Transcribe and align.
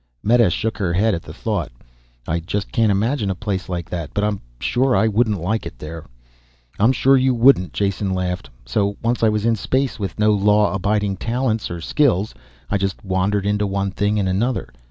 Meta 0.23 0.49
shook 0.49 0.79
her 0.79 0.93
head 0.93 1.13
at 1.13 1.21
the 1.21 1.31
thought. 1.31 1.71
"I 2.27 2.39
just 2.39 2.71
can't 2.71 2.91
imagine 2.91 3.29
a 3.29 3.35
place 3.35 3.69
like 3.69 3.87
that. 3.91 4.11
But 4.15 4.23
I'm 4.23 4.41
sure 4.59 4.95
I 4.95 5.07
wouldn't 5.07 5.39
like 5.39 5.67
it 5.67 5.77
there." 5.77 6.05
"I'm 6.79 6.91
sure 6.91 7.15
you 7.15 7.35
wouldn't," 7.35 7.71
Jason 7.71 8.11
laughed. 8.11 8.49
"So 8.65 8.97
once 9.03 9.21
I 9.21 9.29
was 9.29 9.45
in 9.45 9.55
space, 9.55 9.99
with 9.99 10.17
no 10.17 10.31
law 10.31 10.73
abiding 10.73 11.17
talents 11.17 11.69
or 11.69 11.81
skills, 11.81 12.33
I 12.67 12.79
just 12.79 13.05
wandered 13.05 13.45
into 13.45 13.67
one 13.67 13.91
thing 13.91 14.17
and 14.17 14.27
another. 14.27 14.69